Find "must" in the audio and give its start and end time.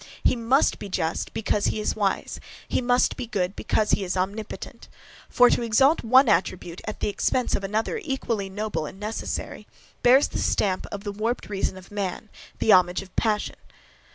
0.35-0.79, 2.81-3.15